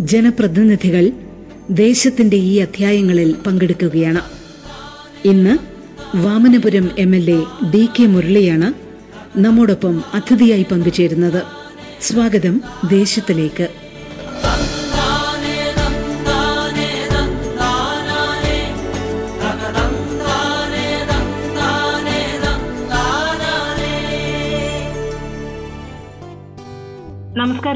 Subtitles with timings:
[0.00, 1.10] ജനപ്രതിനിധികൾ
[1.70, 4.20] ദേശത്തിന്റെ ഈ അധ്യായങ്ങളിൽ പങ്കെടുക്കുകയാണ്.
[5.24, 5.58] ഇന്ന്
[6.16, 8.72] Vamanapuram M L A D K മുരളിയാണ്
[9.38, 11.42] നമ്മോടൊപ്പം അതിഥിയായി പങ്കുചേരുന്നത്.
[12.00, 13.87] സ്വാഗതം ദേശത്തിലേക്ക്.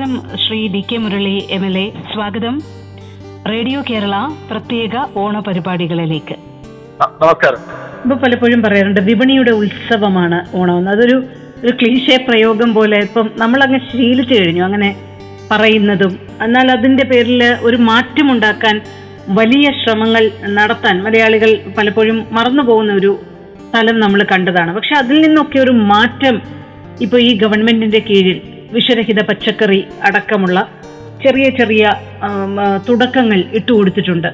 [0.03, 1.91] നമസ്കാരം Shri D K Murali M L A.
[2.13, 2.61] സ്വാഗതം.
[3.49, 4.15] റേഡിയോ കേരള
[4.51, 6.35] പ്രത്യേക ഓണ പരിപാടികളിലേക്ക്.
[7.03, 7.59] നമസ്കാരം.
[8.03, 10.89] ഇപ്പൊ പലപ്പോഴും പറയാറുണ്ട് വിപണിയുടെ ഉത്സവമാണ് ഓണം.
[10.89, 11.25] അതൊരു
[11.65, 14.97] ഒരു ക്ലീശേ പ്രയോഗം പോലെ ഇപ്പം നമ്മളങ്ങ് ശീലിച്ചു കഴിഞ്ഞു അങ്ങനെ
[15.51, 16.19] പറയുന്നതും.
[16.43, 18.81] എന്നാൽ അതിന്റെ പേരിൽ ഒരു മാറ്റമുണ്ടാക്കാൻ
[19.29, 23.19] വലിയ ശ്രമങ്ങൾ നടത്താൻ മലയാളികൾ പലപ്പോഴും മറന്നുപോകുന്ന ഒരു
[23.69, 24.75] സ്ഥലം നമ്മൾ കണ്ടതാണ്.
[24.75, 26.43] പക്ഷെ അതിൽ നിന്നൊക്കെ ഒരു മാറ്റം
[27.01, 28.41] ഇപ്പൊ ഈ ഗവൺമെന്റിന്റെ കീഴിൽ
[28.73, 29.79] വിഷരഹിത പച്ചക്കറി
[30.09, 30.59] അടക്കമുള്ള
[31.23, 31.83] ചെറിയ ചെറിയ
[32.89, 34.31] തുടക്കങ്ങൾ ഇട്ടുകൊടുത്തിട്ടുണ്ട്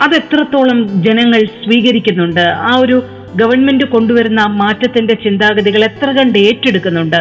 [0.00, 2.96] അത് എത്രത്തോളം ജനങ്ങൾ സ്വീകരിക്കുന്നുണ്ട് ആ ഒരു
[3.36, 7.20] ഗവൺമെന്റ് കൊണ്ടുവരുന്ന മാറ്റത്തിന്റെ ചിന്താഗതികൾ എത്ര കണ്ട് ഏറ്റെടുക്കുന്നുണ്ട്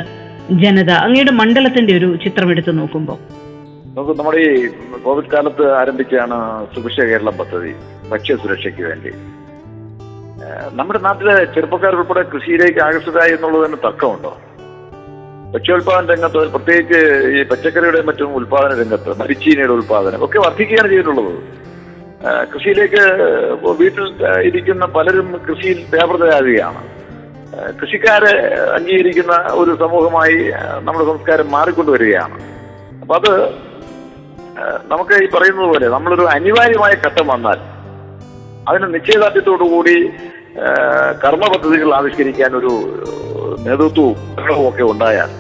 [0.62, 3.18] ജനത അങ്ങയുടെ മണ്ഡലത്തിന്റെ ഒരു ചിത്രം എടുത്തു നോക്കുമ്പോൾ
[4.20, 4.58] നമ്മുടെ ഈ
[5.06, 6.38] കോവിഡ് കാലത്ത് ആരംഭിച്ചാണ്
[6.74, 7.72] സുഭിക്ഷ കേരളം പദ്ധതി
[8.12, 9.12] ഭക്ഷ്യ സുരക്ഷയ്ക്ക് വേണ്ടി.
[10.74, 14.32] നമ്മുടെ നാട്ടിലെ ചെറുപ്പക്കാർ ഉൾപ്പെടെ കൃഷിയിലേക്ക് ആകർഷിതരായി എന്നുള്ളത് തന്നെ തർക്കമുണ്ടോ?
[15.56, 17.02] ഭക്ഷ്യോത്പാദന രംഗത്ത് പ്രത്യേകിച്ച്
[17.36, 21.36] ഈ പച്ചക്കറിയുടെ മറ്റും ഉൽപാദന രംഗത്ത് മരിച്ചീനയുടെ ഉൽപാദനം ഒക്കെ വർദ്ധിക്കുകയാണ് ചെയ്തിട്ടുള്ളത്.
[22.52, 23.04] കൃഷിയിലേക്ക്
[23.82, 24.06] വീട്ടിൽ
[24.48, 26.82] ഇരിക്കുന്ന പലരും കൃഷിയിൽ വ്യാപൃതരാകുകയാണ്.
[27.80, 28.34] കൃഷിക്കാരെ
[28.78, 30.40] അംഗീകരിക്കുന്ന ഒരു സമൂഹമായി
[30.88, 32.38] നമ്മുടെ സംസ്കാരം മാറിക്കൊണ്ടുവരികയാണ്.
[33.02, 33.32] അപ്പൊ അത്
[34.92, 37.60] നമുക്ക് ഈ പറയുന്നത് പോലെ നമ്മളൊരു അനിവാര്യമായ ഘട്ടം വന്നാൽ
[38.70, 39.96] അതിന് നിശ്ചയദാർഢ്യത്തോടു കൂടി
[41.24, 42.74] കർമ്മ പദ്ധതികൾ ആവിഷ്കരിക്കാൻ ഒരു
[43.66, 44.16] നേതൃത്വവും
[44.70, 45.32] ഒക്കെ ഉണ്ടായാൽ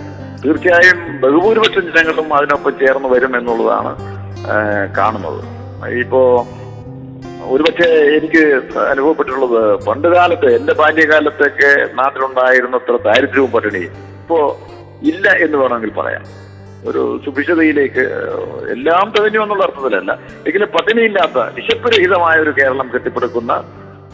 [0.46, 3.92] തീർച്ചയായും ബഹുഭൂരിപക്ഷം ജനങ്ങളും അതിനൊപ്പം ചേർന്ന് വരും എന്നുള്ളതാണ്
[4.98, 5.42] കാണുന്നത്.
[6.04, 6.22] ഇപ്പോ
[7.54, 8.42] ഒരുപക്ഷെ എനിക്ക്
[8.92, 11.70] അനുഭവപ്പെട്ടിട്ടുള്ളത് പണ്ട് കാലത്ത് എന്റെ ബാല്യകാലത്തൊക്കെ
[12.00, 14.40] നാട്ടിലുണ്ടായിരുന്നത്ര ദാരിദ്ര്യവും പട്ടിണിയും ഇപ്പോ
[15.12, 16.24] ഇല്ല എന്ന് വേണമെങ്കിൽ പറയാം.
[16.90, 18.42] ഒരു സുഭിക്ഷതയിലേക്ക് ഏഹ്,
[18.76, 20.12] എല്ലാം തികഞ്ഞു എന്നുള്ള അർത്ഥത്തിലല്ല.
[20.48, 23.54] എങ്കിലും പട്ടിണിയില്ലാത്ത വിശപ്പുരഹിതമായ ഒരു കേരളം കെട്ടിപ്പടുക്കുന്ന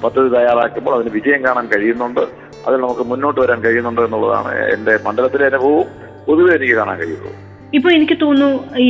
[0.03, 2.23] പദ്ധതി തയ്യാറാക്കുമ്പോൾ അതിന് വിജയം കാണാൻ കഴിയുന്നുണ്ട്.
[2.67, 5.89] അതിൽ നമുക്ക് മുന്നോട്ട് വരാൻ കഴിയുന്നുണ്ട് എന്നുള്ളതാണ് എന്റെ മണ്ഡലത്തിലെ അനുഭവവും.
[6.27, 7.31] പൊതുവെ എനിക്ക് കാണാൻ കഴിയുള്ളൂ.
[7.73, 8.89] ഇപ്പൊ എനിക്ക് തോന്നുന്നു ഈ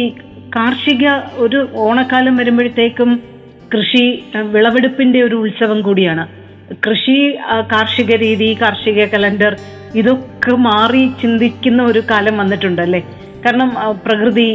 [0.55, 1.05] കാർഷിക
[1.43, 3.11] ഒരു ഓണക്കാലം വരുമ്പോഴത്തേക്കും
[3.73, 4.05] കൃഷി
[4.53, 6.23] വിളവെടുപ്പിന്റെ ഒരു ഉത്സവം കൂടിയാണ്.
[6.85, 7.17] കൃഷി
[7.73, 9.53] കാർഷിക രീതി കാർഷിക കലണ്ടർ
[9.95, 13.01] ഇതൊക്കെ മാറി ചിന്തിക്കുന്ന ഒരു കാലം വന്നിട്ടുണ്ട് വന്നിട്ടുണ്ടല്ലേ?
[13.45, 13.69] കാരണം
[14.05, 14.47] പ്രകൃതി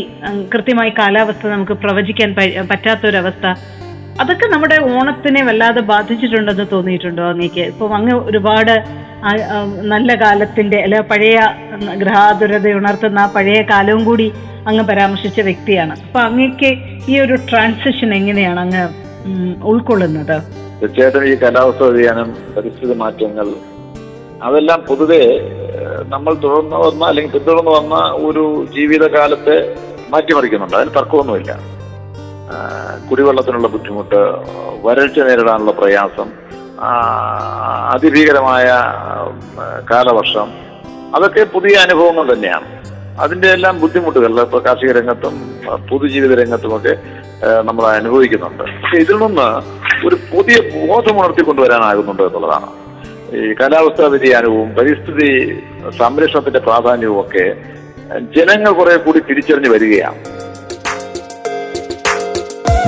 [0.52, 2.30] കൃത്യമായി കാലാവസ്ഥ നമുക്ക് പ്രവചിക്കാൻ
[2.70, 3.46] പറ്റാത്തൊരവസ്ഥ.
[4.22, 7.64] അതൊക്കെ നമ്മുടെ ഓണത്തിനെ വല്ലാതെ ബാധിച്ചിട്ടുണ്ടെന്ന് തോന്നിയിട്ടുണ്ടോ അങ്ങേക്ക്?
[7.72, 8.74] ഇപ്പം അങ്ങ് ഒരുപാട്
[9.92, 11.38] നല്ല കാലത്തിന്റെ അല്ലെ പഴയ
[12.02, 14.26] ഗ്രഹാതുരത ഉണർത്തുന്ന ആ പഴയ കാലവും കൂടി
[14.68, 15.94] അങ്ങ് പരാമർശിച്ച വ്യക്തിയാണ്.
[16.06, 16.70] അപ്പൊ അങ്ങേക്ക്
[17.12, 18.84] ഈ ഒരു ട്രാൻസിഷൻ എങ്ങനെയാണ് അങ്ങ്
[19.72, 20.36] ഉൾക്കൊള്ളുന്നത്?
[20.80, 23.48] തീർച്ചയായിട്ടും ഈ കാലാവസ്ഥ വ്യതിയാനം പരിസ്ഥിതി മാറ്റങ്ങൾ
[24.46, 25.22] അതെല്ലാം പൊതുവെ
[26.14, 27.96] നമ്മൾ തുടർന്ന് വന്ന അല്ലെങ്കിൽ പിന്തുടർന്ന് വന്ന
[28.28, 29.56] ഒരു ജീവിതകാലത്തെ
[30.12, 30.76] മാറ്റിമറിക്കുന്നുണ്ട്.
[30.78, 31.52] അതിന് തർക്കമൊന്നുമില്ല.
[33.10, 34.20] കുടിവെള്ളത്തിനുള്ള ബുദ്ധിമുട്ട്
[34.86, 36.28] വരൾച്ച നേരിടാനുള്ള പ്രയാസം
[37.94, 38.66] അതിഭീകരമായ
[39.90, 40.48] കാലവർഷം
[41.16, 42.66] അതൊക്കെ പുതിയ അനുഭവങ്ങൾ തന്നെയാണ്.
[43.20, 45.34] അതിന്റെ എല്ലാം ബുദ്ധിമുട്ടുകൾ ഇപ്പോൾ കാർഷിക രംഗത്തും
[45.90, 46.96] പൊതുജീവിത രംഗത്തുമൊക്കെ
[47.62, 48.62] നമ്മൾ അനുഭവിക്കുന്നുണ്ട്.
[48.62, 49.48] പക്ഷെ ഇതിൽ നിന്ന്
[50.06, 50.56] ഒരു പുതിയ
[50.88, 52.68] ബോധം ഉണർത്തിക്കൊണ്ടുവരാനാകുന്നുണ്ട് എന്നുള്ളതാണ്.
[53.36, 55.30] ഈ കാലാവസ്ഥാ വ്യതിയാനവും പരിസ്ഥിതി
[55.98, 57.46] സംരക്ഷണത്തിന്റെ പ്രാധാന്യവും ഒക്കെ
[58.36, 60.18] ജനങ്ങൾ കുറെ കൂടി തിരിച്ചറിഞ്ഞു വരികയാണ്.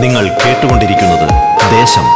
[0.02, 1.28] നിങ്ങൾ കേട്ടുകൊണ്ടിരിക്കുന്നത്
[1.70, 2.06] ദേശം.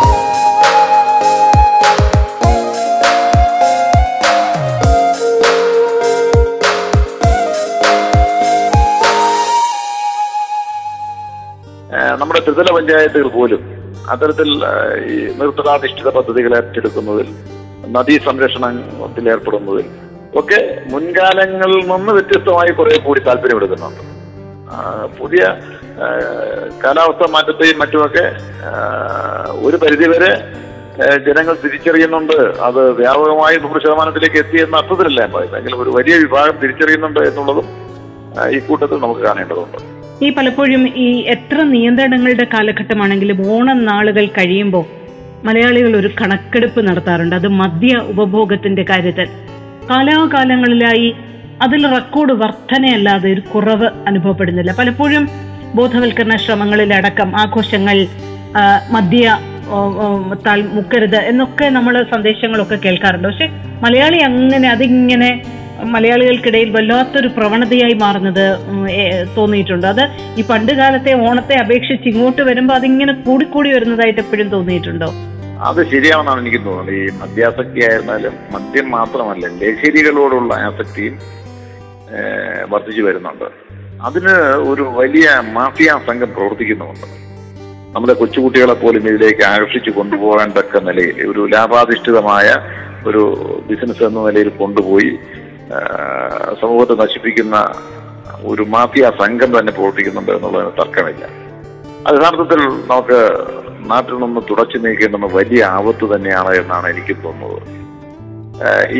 [12.20, 13.62] നമ്മുടെ ത്രിതല പഞ്ചായത്തുകൾ പോലും
[14.10, 14.48] അത്തരത്തിൽ
[15.06, 17.28] ഈ നിർത്തലാധിഷ്ഠിത പദ്ധതികൾ ഏറ്റെടുക്കുന്നതിൽ
[17.92, 19.86] നദീ സംരക്ഷണത്തിൽ ഏർപ്പെടുന്നതിൽ
[20.38, 24.02] ഒക്കെ മുൻകാലങ്ങളിൽ നിന്ന് വ്യത്യസ്തമായി കുറെ കൂടി താല്പര്യമെടുക്കുന്നുണ്ട്.
[25.20, 25.44] പുതിയ
[26.84, 28.26] കാലാവസ്ഥ മാറ്റത്തെയും മറ്റുമൊക്കെ
[29.66, 30.32] ഒരു പരിധിവരെ
[31.26, 32.36] ജനങ്ങൾ തിരിച്ചറിയുന്നുണ്ട്.
[32.68, 35.20] അത് വ്യാപകമായി നൂറ് ശതമാനത്തിലേക്ക് എത്തി എന്ന അർത്ഥത്തിലല്ല
[35.58, 37.68] എങ്കിലും ഒരു വലിയ വിഭാഗം തിരിച്ചറിയുന്നുണ്ട് എന്നുള്ളതും
[38.56, 39.78] ഈ കൂട്ടത്തിൽ നമുക്ക് കാണേണ്ടതുണ്ട്.
[40.24, 44.84] ഈ പലപ്പോഴും ഈ എത്ര നിയന്ത്രണങ്ങളുടെ കാലഘട്ടമാണെങ്കിലും ഓണം നാളുകൾ കഴിയുമ്പോൾ
[45.44, 47.36] മലയാളികൾ ഒരു കണക്കെടുപ്പ് നടത്താറുണ്ട്.
[47.36, 49.28] അത് മദ്യ ഉപഭോഗത്തിന്റെ കാര്യത്തിൽ.
[49.90, 51.16] കാലാകാലങ്ങളിലായി
[51.62, 54.72] അതിൽ റെക്കോർഡ് വർധനയല്ലാതെ ഒരു കുറവ് അനുഭവപ്പെടുന്നില്ല.
[54.78, 57.98] പലപ്പോഴും ബോധവൽക്കരണ ശ്രമങ്ങളിലടക്കം ആഘോഷങ്ങൾ
[58.96, 59.38] മദ്യ
[60.46, 63.26] താൽ മുക്കരുത് എന്നൊക്കെ നമ്മൾ സന്ദേശങ്ങളൊക്കെ കേൾക്കാറുണ്ട്.
[63.28, 63.46] പക്ഷെ
[63.84, 65.30] മലയാളി അങ്ങനെ അതിങ്ങനെ
[65.94, 68.44] മലയാളികൾക്കിടയിൽ വല്ലാത്തൊരു പ്രവണതയായി മാറുന്നത്
[69.36, 69.86] തോന്നിയിട്ടുണ്ട്.
[69.92, 70.02] അത്
[70.40, 75.08] ഈ പണ്ട് കാലത്തെ ഓണത്തെ അപേക്ഷിച്ച് ഇങ്ങോട്ട് വരുമ്പോൾ അതിങ്ങനെ കൂടിക്കൂടി വരുന്നതായിട്ട് എപ്പോഴും തോന്നിയിട്ടുണ്ടോ?
[75.68, 81.16] അത് ശരിയാണെന്നാണ് എനിക്ക് തോന്നുന്നത് ഈ മദ്യാസക്തി ആയിരുന്നാലും മദ്യം മാത്രമല്ല ലഹരികളോടുള്ള ആസക്തിയും
[82.72, 83.48] വർദ്ധിച്ചു വരുന്നുണ്ട്.
[84.06, 84.34] അതിന്
[84.70, 85.26] ഒരു വലിയ
[85.56, 87.06] മാഫിയ സംഘം പ്രവർത്തിക്കുന്നുമുണ്ട്.
[87.94, 92.48] നമ്മുടെ കൊച്ചുകുട്ടികളെ പോലും ഇതിലേക്ക് ആകർഷിച്ചു കൊണ്ടുപോകാൻ തക്ക നിലയിൽ ഒരു ലാഭാധിഷ്ഠിതമായ
[93.08, 93.22] ഒരു
[93.68, 95.10] ബിസിനസ് എന്ന നിലയിൽ കൊണ്ടുപോയി
[96.60, 97.56] സമൂഹത്തെ നശിപ്പിക്കുന്ന
[98.50, 101.24] ഒരു മാഫിയ സംഘം തന്നെ പ്രവർത്തിക്കുന്നുണ്ട് എന്നുള്ളതിന് തർക്കമില്ല.
[102.06, 102.60] അത് യഥാർത്ഥത്തിൽ
[102.92, 103.20] നമുക്ക്
[103.90, 107.60] നാട്ടിൽ നിന്ന് തുടച്ചു നീക്കേണ്ടുന്ന വലിയ ആപത്ത് തന്നെയാണ് എന്നാണ് എനിക്ക് തോന്നുന്നത്.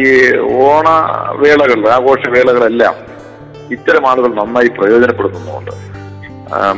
[0.02, 0.04] ഈ
[0.66, 2.94] ഓണവേളകൾ ആഘോഷവേളകളെല്ലാം
[3.76, 5.72] ഇത്തരം ആളുകൾ നന്നായി പ്രയോജനപ്പെടുത്തുന്നുമുണ്ട്.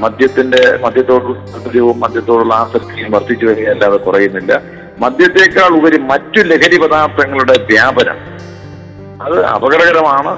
[0.03, 4.53] മദ്യത്തിന്റെ മദ്യത്തോടുള്ള താല്പര്യവും മദ്യത്തോടുള്ള ആസക്തിയും വർദ്ധിച്ചു വരികയല്ലാതെ കുറയുന്നില്ല.
[5.03, 8.19] മദ്യത്തെക്കാൾ ഉപരി മറ്റു ലഹരി പദാർത്ഥങ്ങളുടെ വ്യാപനം.
[9.25, 10.33] അത് അപകടകരമാണ്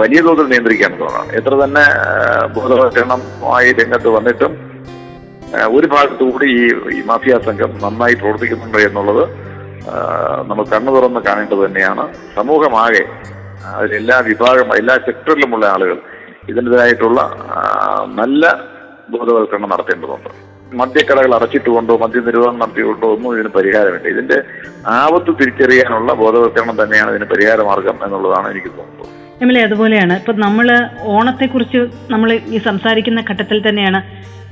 [0.00, 1.84] വലിയ തോതിൽ നിയന്ത്രിക്കേണ്ടതാണ് എത്ര തന്നെ
[2.54, 4.52] ബോധവൽക്കരണമായി രംഗത്ത് വന്നിട്ടും
[5.76, 6.64] ഒരു ഭാഗത്തു കൂടി ഈ
[6.96, 9.22] ഈ മാഫിയ സംഘം നന്നായി പ്രവർത്തിക്കുന്നുണ്ട് എന്നുള്ളത്
[10.48, 12.04] നമ്മൾ കണ്ണു തുറന്ന് കാണേണ്ടത് തന്നെയാണ്.
[12.36, 13.04] സമൂഹമാകെ
[13.76, 15.98] അതിലെല്ലാ വിഭാഗം എല്ലാ സെക്ടറിലുമുള്ള ആളുകൾ
[16.48, 17.20] ഇതിന്റെതായിട്ടുള്ള
[18.20, 18.44] നല്ല
[19.14, 20.30] ബോധവൽക്കരണം നടത്തേണ്ടതുണ്ട്.
[20.80, 24.08] മദ്യക്കടകൾ അടച്ചിട്ടുകൊണ്ടോ മദ്യ നിരോധനം നടത്തിക്കൊണ്ടോ ഒന്നും ഇതിന് പരിഹാരമില്ല.
[24.14, 24.38] ഇതിന്റെ
[24.96, 29.14] ആപത്ത് തിരിച്ചറിയാനുള്ള ബോധവൽക്കരണം തന്നെയാണ് ഇതിന് പരിഹാര മാർഗം എന്നുള്ളതാണ് എനിക്ക് തോന്നുന്നത്.
[29.42, 30.14] എം അതുപോലെയാണ്.
[30.20, 30.68] ഇപ്പൊ നമ്മൾ
[31.16, 31.80] ഓണത്തെക്കുറിച്ച്
[32.10, 34.00] നമ്മൾ ഈ സംസാരിക്കുന്ന ഘട്ടത്തിൽ തന്നെയാണ്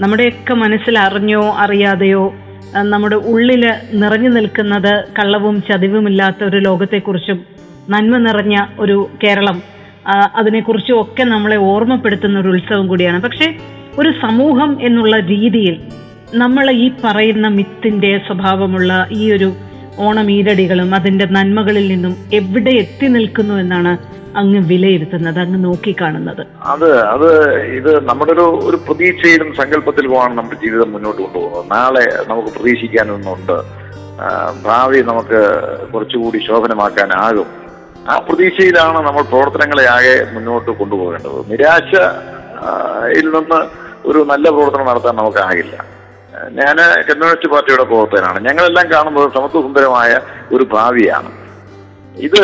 [0.03, 2.25] നമ്മുടെയൊക്കെ മനസ്സിൽ അറിഞ്ഞോ അറിയാതെയോ
[2.93, 3.63] നമ്മുടെ ഉള്ളിൽ
[4.03, 7.39] നിറഞ്ഞു നിൽക്കുന്നത് കള്ളവും ചതിവുമില്ലാത്ത ഒരു ലോകത്തെക്കുറിച്ചും
[7.89, 9.63] നന്മ നിറഞ്ഞ ഒരു കേരളം.
[10.35, 13.23] അതിനെക്കുറിച്ചും ഒക്കെ നമ്മളെ ഓർമ്മപ്പെടുത്തുന്ന ഒരു ഉത്സവം കൂടിയാണ്.
[13.23, 13.55] പക്ഷേ
[13.99, 15.81] ഒരു സമൂഹം എന്നുള്ള രീതിയിൽ
[16.35, 19.53] നമ്മൾ ഈ പറയുന്ന മിത്തിന്റെ സ്വഭാവമുള്ള ഈ ഒരു
[19.99, 23.99] ഓണം ഈരടികളും അതിന്റെ നന്മകളിൽ നിന്നും എവിടെ എത്തി നിൽക്കുന്നു എന്നാണ്
[24.37, 26.47] അങ്ങ് വിലയിരുത്തുന്നത് അങ്ങ് നോക്കിക്കാണുന്നത്.
[26.63, 31.73] അത് അത് ഇത് നമ്മുടെ ഒരു ഒരു പ്രതീക്ഷയിലും സങ്കല്പത്തിലുമാണ് നമ്മുടെ ജീവിതം മുന്നോട്ട് കൊണ്ടുപോകുന്നത്.
[31.73, 33.57] നാളെ നമുക്ക് പ്രതീക്ഷിക്കാനൊന്നുണ്ട്.
[34.65, 35.41] ഭാവി നമുക്ക്
[35.95, 37.66] കുറച്ചുകൂടി ശോഭനമാക്കാനാകും.
[38.11, 41.39] ആ പ്രതീക്ഷയിലാണ് നമ്മൾ പ്രവർത്തനങ്ങളെ ആകെ മുന്നോട്ട് കൊണ്ടുപോകേണ്ടത്.
[41.53, 41.93] നിരാശ
[43.37, 43.61] നിന്ന്
[44.09, 45.77] ഒരു നല്ല പ്രവർത്തനം നടത്താൻ നമുക്കാകില്ല.
[46.59, 46.77] ഞാൻ
[47.09, 48.39] കമ്മ്യൂണിസ്റ്റ് പാർട്ടിയുടെ പ്രവർത്തകനാണ്.
[48.49, 50.13] ഞങ്ങളെല്ലാം കാണുന്നത് സമത്വസുന്ദരമായ
[50.55, 51.31] ഒരു ഭാവിയാണ്.
[52.27, 52.43] ഇത്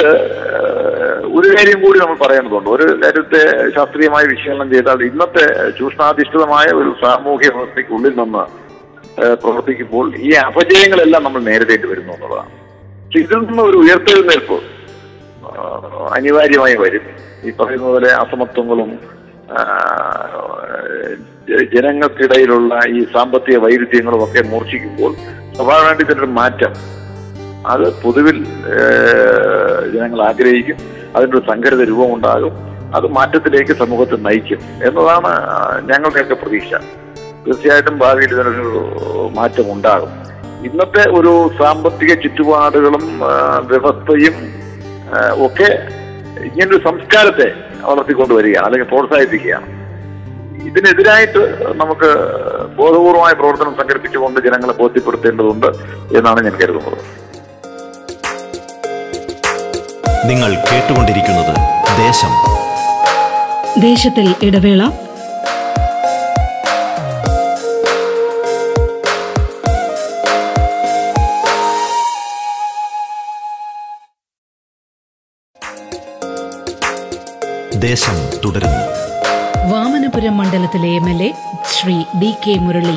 [1.37, 2.69] ഒരു കാര്യം കൂടി നമ്മൾ പറയേണ്ടതുണ്ട്.
[2.71, 3.42] ഒരു കാര്യത്തെ
[3.76, 5.47] ശാസ്ത്രീയമായി വിശകലനം ചെയ്താൽ ഇന്നത്തെ
[5.78, 8.45] ചൂഷണാധിഷ്ഠിതമായ ഒരു സാമൂഹ്യ വ്യവസ്ഥയ്ക്കുള്ളിൽ നിന്ന്
[9.42, 12.52] പ്രവർത്തിക്കുമ്പോൾ ഈ അപജയങ്ങളെല്ലാം നമ്മൾ നേരിടേണ്ടി വരുന്നു എന്നുള്ളതാണ്.
[13.21, 14.59] ഇതിൽ നിന്ന് ഒരു ഉയർത്തെഴുന്നേൽപ്പ്
[16.16, 17.04] അനിവാര്യമായി വരും.
[17.44, 18.90] ഈ പറയുന്ന പോലെ അസമത്വങ്ങളും
[21.75, 25.14] ജനങ്ങൾക്കിടയിലുള്ള ഈ സാമ്പത്തിക വൈരുദ്ധ്യങ്ങളും ഒക്കെ മൂർച്ഛിക്കുമ്പോൾ
[25.56, 26.72] സ്വാഭാവികമായിട്ട് ഇതിനൊരു മാറ്റം.
[27.66, 28.44] അത് പൊതുവിൽ
[29.94, 30.76] ജനങ്ങൾ ആഗ്രഹിക്കും.
[31.16, 32.54] അതിന്റെ ഒരു സംഘടിത രൂപമുണ്ടാകും.
[32.96, 35.32] അത് മാറ്റത്തിലേക്ക് സമൂഹത്തെ നയിക്കും എന്നതാണ്
[35.90, 36.72] ഞങ്ങളുടെയൊക്കെ പ്രതീക്ഷ.
[37.46, 38.66] തീർച്ചയായിട്ടും ഭാവിയിൽ ഇതിനൊരു
[39.37, 40.11] മാറ്റം ഉണ്ടാകും
[40.66, 43.04] ഇന്നത്തെ ഒരു സാമ്പത്തിക ചുറ്റുപാടുകളും
[43.70, 44.34] വ്യവസ്ഥയും
[45.47, 45.69] ഒക്കെ
[46.45, 49.83] ഇങ്ങനൊരു സംസ്കാരത്തെ വളർത്തിക്കൊണ്ടുവരികയാണ് അല്ലെങ്കിൽ പ്രോത്സാഹിപ്പിക്കുകയാണ്.
[50.69, 51.42] ഇതിനെതിരായിട്ട്
[51.76, 52.11] നമുക്ക്
[52.76, 55.66] ബോധപൂർവമായ പ്രവർത്തനം സംഘടിപ്പിച്ചുകൊണ്ട് ജനങ്ങളെ ബോധ്യപ്പെടുത്തേണ്ടതുണ്ട്
[56.19, 56.99] എന്നാണ് ഞാൻ കരുതുന്നത്.
[60.26, 61.54] നിങ്ങൾ കേട്ടുകൊണ്ടിരിക്കുന്നത്
[61.99, 62.33] ദേശം.
[63.83, 64.83] ദേശത്തിൽ ഇടവേള
[77.82, 78.82] ദേശം തുടരുന്നു.
[79.70, 81.30] വാമനപുരം മണ്ഡലത്തിലെ M L A
[81.72, 82.96] Shri D K Murali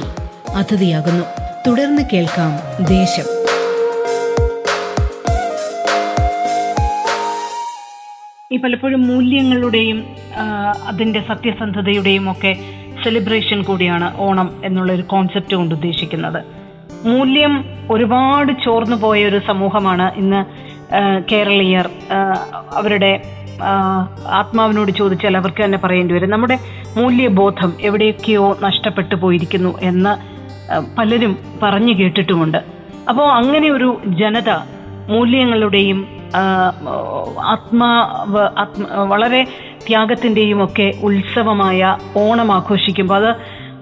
[0.55, 1.23] അതിഥിയാകുന്നു.
[1.67, 2.51] തുടർന്ന് കേൾക്കാം
[2.85, 3.27] ദേശം.
[8.51, 9.99] ഈ പലപ്പോഴും മൂല്യങ്ങളുടെയും
[10.87, 12.53] അതിന്റെ സത്യസന്ധതയുടെയും ഒക്കെ
[13.03, 16.41] സെലിബ്രേഷൻ കൂടിയാണ് ഓണം എന്നുള്ള ഒരു കോൺസെപ്റ്റ് കൊണ്ട് ഉദ്ദേശിക്കുന്നത്.
[17.05, 17.55] മൂല്യം
[17.91, 20.41] ഒരുപാട് ചോർന്നു പോയ ഒരു സമൂഹമാണ് ഇന്ന്
[21.31, 21.89] കേരളീയർ
[22.73, 23.11] അവരുടെ
[24.27, 26.29] ആത്മാവിനോട് ചോദിച്ചാൽ അവർക്ക് തന്നെ പറയേണ്ടി വരും.
[26.29, 26.59] നമ്മുടെ
[26.97, 30.13] മൂല്യബോധം എവിടെയൊക്കെയോ നഷ്ടപ്പെട്ടു പോയിരിക്കുന്നു എന്ന്
[30.97, 32.57] പലരും പറഞ്ഞു കേട്ടിട്ടുമുണ്ട്.
[33.09, 34.51] അപ്പോൾ അങ്ങനെ ഒരു ജനത
[35.09, 36.07] മൂല്യങ്ങളുടെയും
[37.39, 39.47] ആത്മാവ് ആത്മ വളരെ
[39.87, 43.35] ത്യാഗത്തിന്റെയും ഒക്കെ ഉത്സവമായ ഓണം ആഘോഷിക്കുമ്പോൾ അത്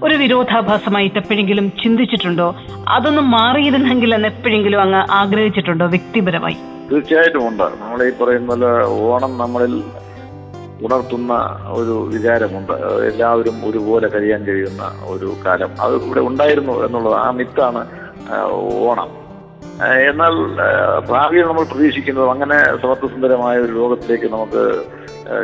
[0.04, 2.56] ഒരു വിരോധാഭാസമായിട്ട് എപ്പോഴെങ്കിലും ചിന്തിച്ചിട്ടുണ്ടോ?
[2.88, 5.86] അതൊന്നും മാറിയിരുന്നെങ്കിൽ എന്ന് എപ്പോഴെങ്കിലും അങ്ങ് ആഗ്രഹിച്ചിട്ടുണ്ടോ?
[5.86, 6.58] വ്യക്തിപരമായി.
[6.92, 7.64] തീർച്ചയായിട്ടും ഉണ്ട്.
[7.64, 8.52] നമ്മൾ ഈ പറയുന്ന
[8.86, 9.84] ഓണം നമ്മളിൽ
[10.86, 11.34] ഉണർത്തുന്ന
[11.68, 12.72] ഒരു വിചാരമുണ്ട്.
[13.14, 15.70] എല്ലാവരും ഒരുപോലെ കഴിയാൻ കഴിയുന്ന ഒരു കാലം.
[15.80, 17.88] അത് ഇവിടെ ഉണ്ടായിരുന്നു എന്നുള്ളത് ആ മിത്താണ്
[18.86, 19.24] ഓണം.
[20.10, 20.34] എന്നാൽ
[21.10, 24.84] ഭാവിയിൽ നമ്മൾ പ്രതീക്ഷിക്കുന്നത് അങ്ങനെ സമത്വസുന്ദരമായ ഒരു ലോകത്തിലേക്ക് നമുക്ക്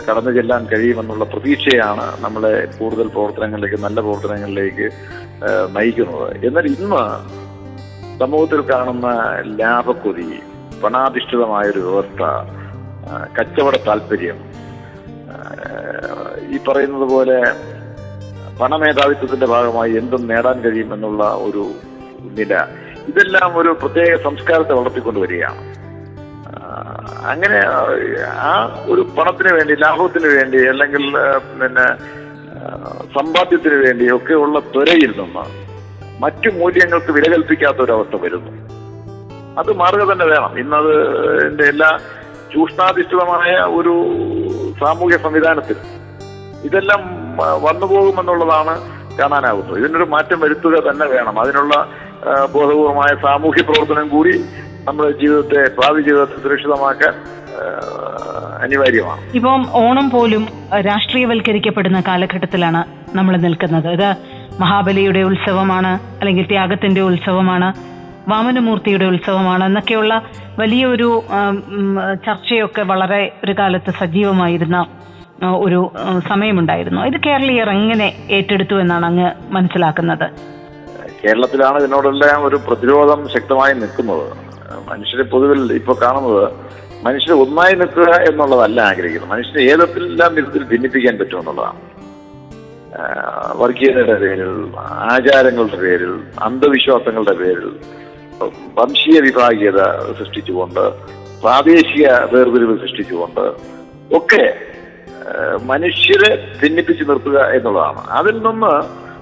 [0.08, 4.90] കടന്നു ചെല്ലാൻ കഴിയുമെന്നുള്ള പ്രതീക്ഷയാണ് നമ്മളെ കൂടുതൽ പ്രവർത്തനങ്ങളിലേക്ക് നല്ല പ്രവർത്തനങ്ങളിലേക്ക്
[5.78, 6.46] നയിക്കുന്നത്.
[6.48, 7.04] എന്നാൽ ഇന്ന്
[8.20, 9.08] സമൂഹത്തിൽ കാണുന്ന
[9.60, 10.40] ലാഭക്കൊതി
[10.84, 12.22] പണാധിഷ്ഠിതമായൊരു വ്യവസ്ഥ
[13.38, 14.40] കച്ചവട താല്പര്യം
[16.54, 17.40] ഈ പറയുന്നത് പോലെ
[18.62, 21.72] പണമേധാവിത്വത്തിന്റെ ഭാഗമായി എന്തും നേടാൻ കഴിയുമെന്നുള്ള ഒരു
[22.38, 22.54] നില
[23.08, 25.62] ഇതെല്ലാം ഒരു പ്രത്യേക സംസ്കാരത്തെ വളർത്തിക്കൊണ്ടുവരികയാണ്.
[27.32, 27.60] അങ്ങനെ
[28.50, 28.52] ആ
[28.92, 31.04] ഒരു പണത്തിന് വേണ്ടി ലാഭത്തിന് വേണ്ടി അല്ലെങ്കിൽ
[31.60, 31.88] പിന്നെ
[33.18, 35.44] സമ്പാദ്യത്തിന് വേണ്ടി ഒക്കെയുള്ള ത്വരയിൽ നിന്ന്
[36.24, 38.52] മറ്റു മൂല്യങ്ങൾക്ക് വില കൽപ്പിക്കാത്ത ഒരവസ്ഥ വരുന്നു.
[39.60, 40.54] അത് മാറുക തന്നെ വേണം.
[40.60, 40.94] ഇന്നത്
[41.48, 41.90] എന്റെ എല്ലാ
[42.54, 43.94] ചൂഷണാധിഷ്ഠിതമായ ഒരു
[44.82, 45.78] സാമൂഹ്യ സംവിധാനത്തിൽ
[46.68, 47.02] ഇതെല്ലാം
[47.66, 48.74] വന്നുപോകുമെന്നുള്ളതാണ് വന്നു പോകുമെന്നുള്ളതാണ്
[49.20, 51.36] കാണാനാകുന്നത് ഇതിനൊരു മാറ്റം വരുത്തുക തന്നെ വേണം.
[51.40, 51.74] അതിനുള്ള
[52.56, 54.34] ബോധപൂർവമായ സാമൂഹ്യ പ്രവർത്തനം കൂടി
[54.88, 57.14] നമ്മുടെ ജീവിതത്തെ ഭാവി ജീവിതത്തെ സുരക്ഷിതമാക്കാൻ
[58.64, 59.22] അനിവാര്യമാണ്.
[59.38, 60.44] ഇപ്പം ഓണം പോലും
[60.88, 62.82] രാഷ്ട്രീയവൽക്കരിക്കപ്പെടുന്ന കാലഘട്ടത്തിലാണ്
[63.18, 63.88] നമ്മൾ നിൽക്കുന്നത്.
[63.98, 64.10] ഇത്
[64.62, 67.70] മഹാബലിയുടെ ഉത്സവമാണ് അല്ലെങ്കിൽ ത്യാഗത്തിന്റെ ഉത്സവമാണ്
[68.30, 70.14] വാമനമൂർത്തിയുടെ ഉത്സവമാണ് എന്നൊക്കെയുള്ള
[70.60, 71.10] വലിയൊരു
[72.26, 74.80] ചർച്ചയൊക്കെ വളരെ ഒരു കാലത്ത് സജീവമായിരുന്ന
[75.66, 75.80] ഒരു
[76.30, 77.02] സമയമുണ്ടായിരുന്നു.
[77.10, 78.08] ഇത് കേരളീയർ എങ്ങനെ
[78.38, 80.28] ഏറ്റെടുത്തു എന്നാണ് അങ്ങ് മനസ്സിലാക്കുന്നത്.
[81.24, 84.28] കേരളത്തിലാണ് ഇതിനോടെല്ലാം ഒരു പ്രതിരോധം ശക്തമായി നിൽക്കുന്നത്.
[84.90, 86.48] മനുഷ്യരെ പൊതുവിൽ ഇപ്പൊ കാണുന്നത്
[87.06, 89.32] മനുഷ്യരെ ഒന്നായി നിൽക്കുക എന്നുള്ളതല്ല ആഗ്രഹിക്കുന്നത്.
[89.32, 91.80] മനുഷ്യരെ ഏതെല്ലാം വിധത്തിൽ ഭിന്നിപ്പിക്കാൻ പറ്റും എന്നുള്ളതാണ്.
[93.56, 94.78] വർഗീയതയുടെ പേരിൽ
[95.12, 97.72] ആചാരങ്ങളുടെ പേരിൽ അന്ധവിശ്വാസങ്ങളുടെ പേരിൽ
[98.74, 99.80] വംശീയ വിഭാഗീയത
[100.20, 100.90] സൃഷ്ടിച്ചുകൊണ്ട്
[101.42, 103.46] പ്രാദേശിക വേർതിരിവ് സൃഷ്ടിച്ചുകൊണ്ട്
[104.18, 104.54] ഒക്കെ
[105.64, 106.32] മനുഷ്യരെ
[106.64, 108.02] ഭിന്നിപ്പിച്ച് നിർത്തുക എന്നുള്ളതാണ്.
[108.10, 108.74] അതിൽ നിന്ന്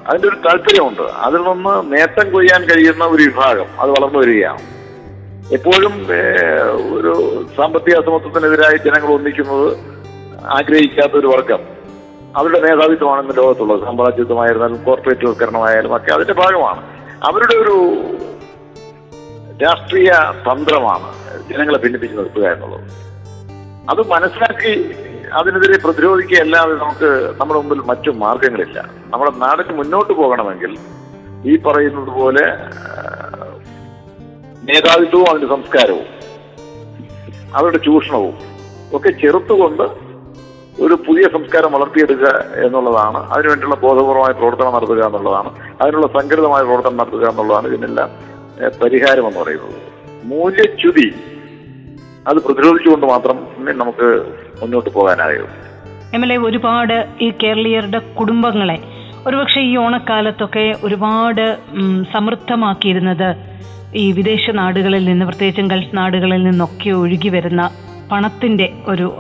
[0.09, 1.01] അതിന്റെ ഒരു താല്പര്യമുണ്ട്.
[1.01, 4.76] അതിൽ നിന്ന് നേട്ടം കൊയ്യാൻ കഴിയുന്ന ഒരു വിഭാഗം അത് വളർന്നു വരികയാണ്.
[5.55, 5.93] എപ്പോഴും
[6.97, 7.11] ഒരു
[7.57, 9.67] സാമ്പത്തിക അസമത്വത്തിനെതിരായി ജനങ്ങൾ ഒന്നിക്കുന്നത്
[10.57, 11.61] ആഗ്രഹിക്കാത്ത ഒരു വർഗം.
[12.37, 16.81] അവരുടെ മേധാവിത്വമാണ് ഇന്ന് ലോകത്തുള്ളത് സാമ്രാജ്യത്വമായിരുന്നാലും കോർപ്പറേറ്റ് വൽക്കരണമായാലും ഒക്കെ അതിന്റെ ഭാഗമാണ്.
[17.27, 17.75] അവരുടെ ഒരു
[19.63, 20.11] രാഷ്ട്രീയ
[20.47, 21.07] തന്ത്രമാണ്
[21.49, 22.83] ജനങ്ങളെ ഭിന്നിപ്പിച്ച് നിർത്തുക എന്നുള്ളത്.
[23.89, 24.73] അത് മനസ്സിലാക്കി
[25.33, 28.79] അതിനെതിരെ പ്രതിരോധിക്കുകയല്ലാതെ നമുക്ക് നമ്മുടെ മുമ്പിൽ മറ്റു മാർഗങ്ങളില്ല.
[29.05, 30.77] നമ്മുടെ നാടിന് മുന്നോട്ട് പോകണമെങ്കിൽ
[31.45, 32.45] ഈ പറയുന്നത് പോലെ
[34.67, 36.05] മേധാവിത്വവും അതിന്റെ സംസ്കാരവും
[37.55, 38.35] അവരുടെ ചൂഷണവും
[38.93, 39.85] ഒക്കെ ചെറുത്തുകൊണ്ട്
[40.83, 42.31] ഒരു പുതിയ സംസ്കാരം വളർത്തിയെടുക്കുക
[42.65, 43.19] എന്നുള്ളതാണ്.
[43.29, 45.49] അതിനുവേണ്ടിയുള്ള ബോധപൂർവമായ പ്രവർത്തനം നടത്തുക എന്നുള്ളതാണ്.
[45.81, 48.09] അതിനുള്ള സംഘടിതമായ പ്രവർത്തനം നടത്തുക എന്നുള്ളതാണ് ഇതിനെല്ലാം
[48.83, 49.79] പരിഹാരം എന്ന് പറയുന്നത്.
[50.23, 51.07] മൂല്യച്യുതി
[52.27, 53.37] അത് പ്രതിരോധിച്ചുകൊണ്ട് മാത്രം
[53.77, 54.09] നമുക്ക്
[54.61, 55.49] മുന്നോട്ട് പോകാനാകും
[56.15, 58.77] എം എൽ എ ഒരുപാട് ഈ കേരളീയരുടെ കുടുംബങ്ങളെ
[59.27, 61.57] ഒരുപക്ഷെ ഈ ഓണക്കാലത്തൊക്കെ ഒരുപാട്
[62.13, 63.29] സമൃദ്ധമാക്കിയിരുന്നത്
[63.95, 67.71] ഈ വിദേശ നാടുകളിൽ നിന്ന് പ്രത്യേകിച്ചും ഗൾഫ് നാടുകളിൽ നിന്നൊക്കെ ഒഴുകി വരുന്ന
[68.11, 69.17] പണത്തിന്റെ ഒരു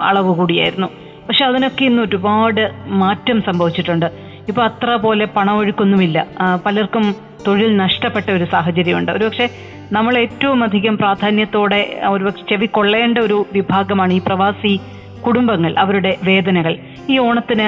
[0.00, 0.88] അളവ് കൂടിയായിരുന്നു.
[1.28, 2.70] പക്ഷെ അതിനൊക്കെ ഇന്ന് ഒരുപാട്
[3.02, 4.06] മാറ്റം സംഭവിച്ചിട്ടുണ്ട്.
[4.48, 6.26] ഇപ്പൊ അത്ര പോലെ പണമൊഴുക്കൊന്നുമില്ല
[6.64, 7.14] പലർക്കും
[7.46, 9.12] തൊഴിൽ നഷ്ടപ്പെട്ട ഒരു സാഹചര്യമുണ്ട്.
[9.12, 9.50] ഒരുപക്ഷെ
[9.92, 14.80] നമ്മൾ ഏറ്റവും അധികം പ്രാധാന്യത്തോടെ ഒരുപക്ഷെ ചെവി കൊള്ളേണ്ട ഒരു വിഭാഗമാണ് ഈ പ്രവാസി
[15.26, 16.76] കുടുംബങ്ങൾ അവരുടെ വേദനകൾ
[17.10, 17.66] ഈ ഓണത്തിന്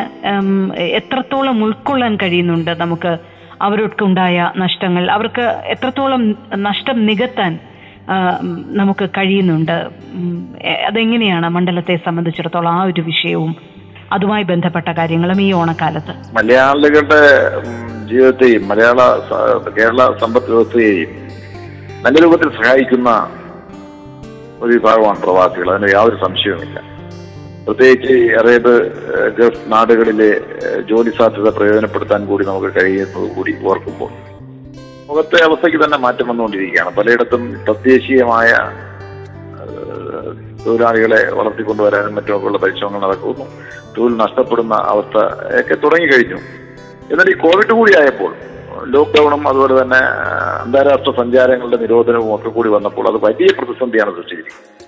[1.00, 3.12] എത്രത്തോളം ഉൾക്കൊള്ളാൻ കഴിയുന്നുണ്ട് നമുക്ക്
[3.62, 7.58] അവർക്കുണ്ടായ നഷ്ടങ്ങൾ അവർക്ക് എത്രത്തോളം നഷ്ടം നികത്താൻ
[8.66, 9.88] നമുക്ക് കഴിയുന്നുണ്ട്.
[10.86, 13.56] അതെങ്ങനെയാണ് മണ്ഡലത്തെ സംബന്ധിച്ചിടത്തോളം ആ ഒരു വിഷയവും
[14.12, 16.34] അതുമായി ബന്ധപ്പെട്ട കാര്യങ്ങളും ഈ ഓണക്കാലത്ത്?
[16.34, 17.22] മലയാളികളുടെ
[18.06, 19.00] ജീവിതത്തെയും മലയാള
[19.70, 21.10] കേരള സമ്പദ് വ്യവസ്ഥയെയും
[22.02, 23.30] നല്ല രൂപത്തിൽ സഹായിക്കുന്ന
[24.60, 25.70] ഒരു വിഭാഗമാണ് പ്രവാസികൾ.
[25.70, 26.97] അതിന് യാതൊരു സംശയവുമില്ല.
[27.68, 28.70] പ്രത്യേകിച്ച് അറേബ്
[29.38, 30.40] ഗൾഫ് നാടുകളിലെ
[30.90, 34.10] ജോലി സാധ്യത പ്രയോജനപ്പെടുത്താൻ കൂടി നമുക്ക് കഴിയുന്നത് കൂടി ഓർക്കുമ്പോൾ.
[35.08, 36.96] മുഖത്തെ അവസ്ഥയ്ക്ക് തന്നെ മാറ്റം വന്നുകൊണ്ടിരിക്കുകയാണ്.
[36.96, 38.52] പലയിടത്തും തദ്ദേശീയമായ
[40.66, 43.46] തൊഴിലാളികളെ വളർത്തിക്കൊണ്ടുവരാനും മറ്റുമൊക്കെയുള്ള പരിശ്രമങ്ങൾ നടക്കുന്നു.
[43.98, 45.16] തൊഴിൽ നഷ്ടപ്പെടുന്ന അവസ്ഥ
[45.60, 46.40] ഒക്കെ തുടങ്ങിക്കഴിഞ്ഞു.
[47.12, 48.34] എന്നാൽ ഈ കോവിഡ് കൂടി ആയപ്പോൾ
[48.86, 50.02] ലോക്ക്ഡൌണും അതുപോലെ തന്നെ
[50.64, 54.87] അന്താരാഷ്ട്ര സഞ്ചാരങ്ങളുടെ നിരോധനവും ഒക്കെ കൂടി വന്നപ്പോൾ അത് വലിയ പ്രതിസന്ധിയാണ് സൃഷ്ടിച്ചിരിക്കുന്നത്.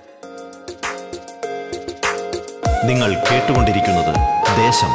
[2.89, 4.13] നിങ്ങൾ കേട്ടുകൊണ്ടിരിക്കുന്നത്
[4.59, 4.91] ദേശം.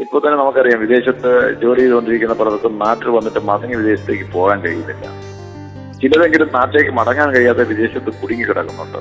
[0.00, 5.06] ഇപ്പോൾ തന്നെ നമുക്കറിയാം വിദേശത്ത് ജോലി ചെയ്തുകൊണ്ടിരിക്കുന്ന പലർക്കും നാട്ടിൽ വന്നിട്ട് മടങ്ങി വിദേശത്തേക്ക് പോകാൻ കഴിയുന്നില്ല.
[6.02, 9.00] ചിലതെങ്കിലും നാട്ടിലേക്ക് മടങ്ങാൻ കഴിയാതെ വിദേശത്ത് കുടുങ്ങി കിടക്കുന്നുണ്ട്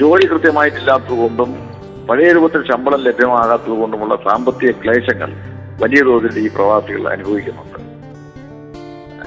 [0.00, 1.52] ജോലി കൃത്യമായിട്ടില്ലാത്തതുകൊണ്ടും
[2.10, 5.49] പഴയ രൂപത്തിൽ ശമ്പളം ലഭ്യമാകാത്തത് കൊണ്ടുമുള്ള സാമ്പത്തിക ക്ലേശങ്ങൾ
[5.82, 7.78] വലിയ തോതിൽ ഈ പ്രവാസികൾ അനുഭവിക്കുന്നുണ്ട്.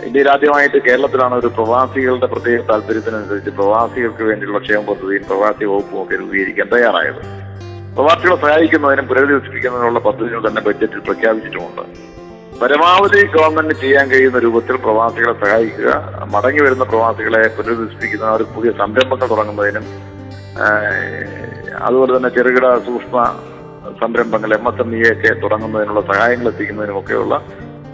[0.05, 6.67] ഇന്ത്യയിൽ ആദ്യമായിട്ട് കേരളത്തിലാണ് ഒരു പ്രവാസികളുടെ പ്രത്യേക താല്പര്യത്തിനനുസരിച്ച് പ്രവാസികൾക്ക് വേണ്ടിയുള്ള ക്ഷേമ പദ്ധതിയും പ്രവാസി വകുപ്പും ഒക്കെ രൂപീകരിക്കാൻ
[6.73, 7.21] തയ്യാറായത്.
[7.95, 11.81] പ്രവാസികളെ സഹായിക്കുന്നതിനും പുനരധിവസിപ്പിക്കുന്നതിനുള്ള പദ്ധതികൾ തന്നെ ബജറ്റിൽ പ്രഖ്യാപിച്ചിട്ടുമുണ്ട്.
[12.61, 15.89] പരമാവധി ഗവൺമെന്റ് ചെയ്യാൻ കഴിയുന്ന രൂപത്തിൽ പ്രവാസികളെ സഹായിക്കുക
[16.33, 19.87] മടങ്ങി വരുന്ന പ്രവാസികളെ പുനരധിവസിപ്പിക്കുന്ന ഒരു പുതിയ സംരംഭങ്ങൾ തുടങ്ങുന്നതിനും
[21.83, 23.17] അതുപോലെ തന്നെ ചെറുകിട സൂക്ഷ്മ
[24.03, 27.35] സംരംഭങ്ങൾ എം എസ് എം ഇ ഒക്കെ തുടങ്ങുന്നതിനുള്ള സഹായങ്ങൾ എത്തിക്കുന്നതിനുമൊക്കെയുള്ള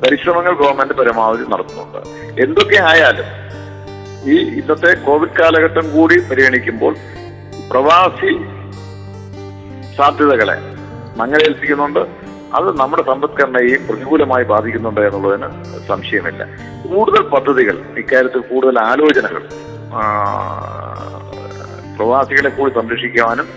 [0.04, 2.00] പരിശ്രമങ്ങൾ ഗവൺമെന്റ് പരമാവധി നടത്തുന്നുണ്ട്.
[2.44, 3.30] എന്തൊക്കെ ആയാലും
[4.34, 6.94] ഈ ഇന്നത്തെ കോവിഡ് കാലഘട്ടം കൂടി പരിഗണിക്കുമ്പോൾ
[7.72, 8.32] പ്രവാസി
[9.98, 10.58] സാധ്യതകളെ
[11.20, 12.02] മങ്ങലേൽപ്പിക്കുന്നുണ്ട്.
[12.58, 15.50] അത് നമ്മുടെ സമ്പദ്ഘടനയെയും പ്രതികൂലമായി ബാധിക്കുന്നുണ്ട് എന്നുള്ളതിന്
[15.88, 16.44] സംശയമില്ല.
[16.86, 19.44] കൂടുതൽ പദ്ധതികൾ ഇക്കാര്യത്തിൽ കൂടുതൽ ആലോചനകൾ
[21.98, 23.48] പ്രവാസികളെ കൂടി സംരക്ഷിക്കുവാനും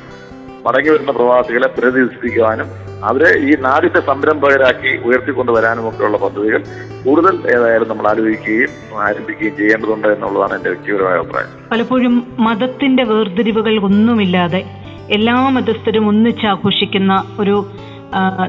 [0.66, 2.66] മടങ്ങി വരുന്ന പ്രവാസികളെ പുനരധിവസിപ്പിക്കുവാനും
[3.04, 6.64] അവരെ ഈ നാടിന്റെ സംരംഭകരാക്കി ഉയർത്തിക്കൊണ്ടുവരാനും ഒക്കെയുള്ള പദ്ധതികൾ
[7.04, 8.68] കൂടുതൽ ഏതായാലും നമ്മൾ ആലോചിക്കുകയും
[9.02, 11.48] ആരംഭിക്കുകയും ചെയ്യേണ്ടതുണ്ട് എന്നുള്ളതാണ് എന്റെ വ്യക്തിപരമായ അഭിപ്രായം.
[11.72, 14.64] പലപ്പോഴും മതത്തിന്റെ വേർതിരിവുകൾ ഒന്നുമില്ലാതെ
[15.10, 17.66] എല്ലാ മതസ്ഥരും ഒന്നിച്ചാഘോഷിക്കുന്ന ഒരു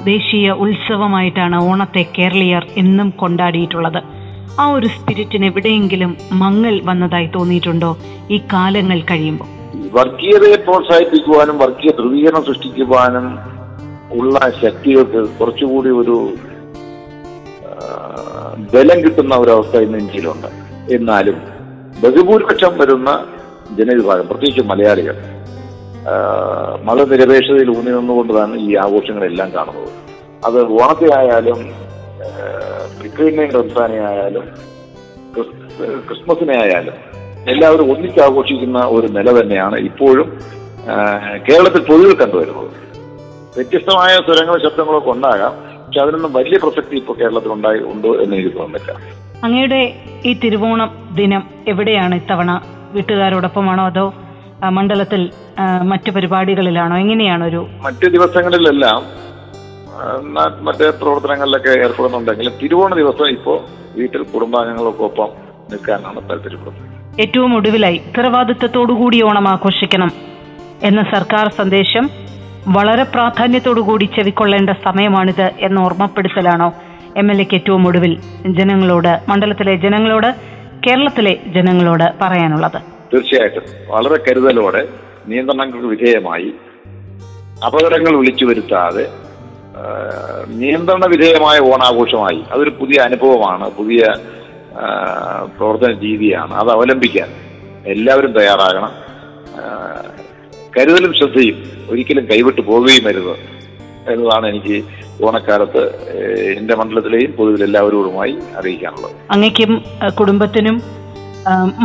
[0.04, 4.04] ദേശീയ ഉത്സവമായിട്ടാണ് ഓണത്തെ കേരളീയർ എന്നും കൊണ്ടാടിയിട്ടുള്ളത്.
[4.60, 7.97] ആ ഒരു സ്പിരിറ്റിന് എവിടെയെങ്കിലും മങ്ങൽ വന്നതായി തോന്നിയിട്ടുണ്ടോ?
[8.32, 9.62] ഈ കാലങ്ങൾ കഴിയുമ്പോൾ.
[9.96, 13.40] വർഗീയതയെ പ്രോത്സാഹിപ്പിക്കുവാനും വർഗീയ ധ്രുവീകരണം സൃഷ്ടിക്കുവാനും
[14.12, 16.18] ഉള്ള ശക്തികൾക്ക് കുറച്ചുകൂടി ഒരു
[18.74, 20.48] ബലം കിട്ടുന്ന ഒരവസ്ഥ ഇന്ന് ഇന്ത്യയിലുണ്ട്.
[20.96, 21.38] എന്നാലും
[22.04, 23.26] ബഹുഭൂരിപക്ഷം വരുന്ന
[23.78, 25.18] ജനവിഭാഗം പ്രത്യേകിച്ച് മലയാളികൾ
[26.84, 29.92] മതനിരപേക്ഷതയിൽ ഊന്നി നിന്നുകൊണ്ടാണ് ഈ ആഘോഷങ്ങളെല്ലാം കാണുന്നത്.
[30.46, 31.60] അത് ഓണത്തെ ആയാലും
[33.00, 34.46] ക്രിസ്ത്യനെയും റംസാനെ ആയാലും
[36.08, 37.12] ക്രിസ്മസിനെ ആയാലും
[37.52, 40.28] എല്ലാവരും ഒന്നിച്ച് ആഘോഷിക്കുന്ന ഒരു നില തന്നെയാണ് ഇപ്പോഴും
[41.48, 42.70] കേരളത്തിൽ പൊതുവിൽ കണ്ടുവരുന്നത്.
[43.56, 45.54] വ്യത്യസ്തമായ സ്വരങ്ങളും ശബ്ദങ്ങളൊക്കെ ഉണ്ടാകാം
[45.86, 48.94] പക്ഷെ അതിനൊന്നും വലിയ പ്രസക്തി ഇപ്പോൾ കേരളത്തിൽ ഉണ്ടായി ഉണ്ടോ എന്ന് എനിക്ക് തോന്നുന്നില്ല.
[49.46, 49.82] അങ്ങയുടെ
[50.30, 52.52] ഈ തിരുവോണം ദിനം എവിടെയാണ് ഇത്തവണ?
[52.96, 54.06] വീട്ടുകാരോടൊപ്പമാണോ അതോ
[54.78, 55.22] മണ്ഡലത്തിൽ
[55.92, 56.96] മറ്റു പരിപാടികളിലാണോ?
[57.04, 59.02] എങ്ങനെയാണ് ഒരു മറ്റ് ദിവസങ്ങളിലെല്ലാം
[60.68, 63.58] മറ്റ് പ്രവർത്തനങ്ങളിലൊക്കെ ഏർപ്പെടുന്നുണ്ടെങ്കിലും തിരുവോണ ദിവസം ഇപ്പോൾ
[63.98, 65.30] വീട്ടിൽ കുടുംബാംഗങ്ങൾക്കൊപ്പം
[65.72, 66.90] നിൽക്കാനാണ് താല്പര്യപ്പെടുന്നത്.
[67.19, 70.12] ഏറ്റവും ഒടുവിലായി ഉത്തരവാദിത്വത്തോടുകൂടി ഓണം ആഘോഷിക്കണം
[70.84, 72.10] എന്ന സർക്കാർ സന്ദേശം
[72.67, 76.73] വളരെ പ്രാധാന്യത്തോടുകൂടി ചെവിക്കൊള്ളേണ്ട സമയമാണിത് എന്ന ഓർമ്മപ്പെടുത്തലാണോ
[77.17, 80.36] എം എൽ എക്ക് ഏറ്റവും ഒടുവിൽ ജനങ്ങളോട് മണ്ഡലത്തിലെ ജനങ്ങളോട്
[80.88, 82.82] കേരളത്തിലെ ജനങ്ങളോട് പറയാനുള്ളത്?
[83.13, 83.63] തീർച്ചയായിട്ടും.
[83.88, 84.88] വളരെ കരുതലോടെ
[85.28, 86.54] നിയന്ത്രണങ്ങൾക്ക് വിധേയമായി
[87.65, 89.08] അപകടങ്ങൾ വിളിച്ചു വരുത്താതെ
[90.47, 92.43] നിയന്ത്രണ വിധേയമായ ഓണാഘോഷമായി.
[92.52, 94.02] അതൊരു പുതിയ അനുഭവമാണ് പുതിയ
[95.56, 96.54] പ്രവർത്തന രീതിയാണ്.
[96.54, 97.30] അത് അവലംബിക്കാൻ
[97.94, 98.94] എല്ലാവരും തയ്യാറാകണം.
[100.78, 101.58] കരുതലും ശ്രദ്ധയും
[101.90, 103.36] ഒരിക്കലും കൈവിട്ട് പോവുകയും അരുത്
[104.12, 104.78] എന്നതാണ് എനിക്ക്
[105.26, 105.82] ഓണക്കാലത്ത്
[106.58, 109.16] എന്റെ മണ്ഡലത്തിലെയും പൊതുവിൽ എല്ലാവരോടുമായി അറിയിക്കാനുള്ളത്.
[109.32, 109.72] അങ്ങയ്ക്കും
[110.20, 110.78] കുടുംബത്തിനും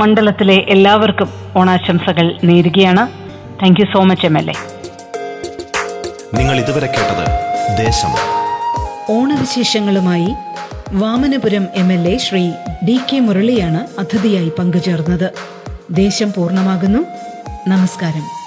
[0.00, 3.04] മണ്ഡലത്തിലെ എല്ലാവർക്കും ഓണാശംസകൾ നേരുകയാണ്.
[3.62, 4.56] Thank you so much M L A
[6.38, 7.24] നിങ്ങൾ ഇതുവരെ കേട്ടത്
[7.84, 8.12] ദേശം.
[9.16, 10.30] ഓണവിശേഷങ്ങളുമായി
[10.92, 12.52] Vamanapuram M L A Shri
[12.86, 15.32] D K മുരളിയാണ് അതിഥിയായി പങ്കുചേർന്നത്.
[15.90, 17.04] ദേശം പൂർണമാകുന്നു.
[17.68, 18.37] നമസ്കാരം.